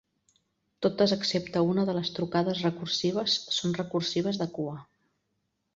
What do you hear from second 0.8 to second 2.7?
Totes excepte una de les trucades